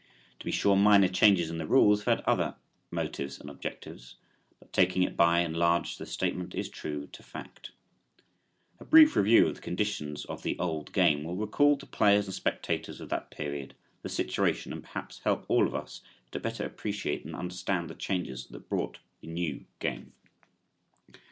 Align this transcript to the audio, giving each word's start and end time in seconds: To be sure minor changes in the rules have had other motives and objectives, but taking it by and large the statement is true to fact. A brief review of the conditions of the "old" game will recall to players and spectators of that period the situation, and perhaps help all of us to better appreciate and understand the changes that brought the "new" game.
To 0.39 0.45
be 0.45 0.51
sure 0.51 0.75
minor 0.75 1.07
changes 1.07 1.51
in 1.51 1.59
the 1.59 1.67
rules 1.67 2.05
have 2.05 2.17
had 2.17 2.25
other 2.25 2.55
motives 2.89 3.39
and 3.39 3.51
objectives, 3.51 4.15
but 4.57 4.73
taking 4.73 5.03
it 5.03 5.15
by 5.15 5.41
and 5.41 5.55
large 5.55 5.99
the 5.99 6.07
statement 6.07 6.55
is 6.55 6.69
true 6.69 7.05
to 7.11 7.21
fact. 7.21 7.69
A 8.79 8.83
brief 8.83 9.15
review 9.15 9.45
of 9.45 9.53
the 9.53 9.61
conditions 9.61 10.25
of 10.25 10.41
the 10.41 10.57
"old" 10.57 10.91
game 10.91 11.23
will 11.23 11.35
recall 11.35 11.77
to 11.77 11.85
players 11.85 12.25
and 12.25 12.33
spectators 12.33 12.99
of 12.99 13.09
that 13.09 13.29
period 13.29 13.75
the 14.01 14.09
situation, 14.09 14.73
and 14.73 14.81
perhaps 14.81 15.19
help 15.19 15.45
all 15.47 15.67
of 15.67 15.75
us 15.75 16.01
to 16.31 16.39
better 16.39 16.65
appreciate 16.65 17.23
and 17.23 17.35
understand 17.35 17.87
the 17.87 17.93
changes 17.93 18.47
that 18.47 18.67
brought 18.69 18.97
the 19.19 19.27
"new" 19.27 19.65
game. 19.77 20.13